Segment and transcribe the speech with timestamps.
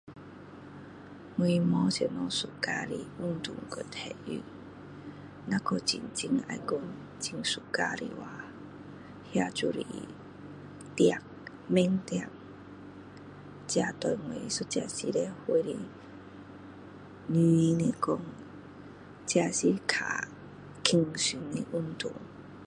[1.37, 1.57] 我没
[1.91, 4.41] 什么喜欢的运动和体育
[5.47, 6.79] 若讲真真要讲
[7.21, 8.45] 很喜欢的话
[9.33, 11.23] 那就是跑
[11.67, 12.17] 慢跑
[13.67, 15.31] 这对我一个四十岁的
[17.27, 18.19] 女士来讲
[19.27, 20.27] 这是较
[20.83, 22.11] 轻松的运动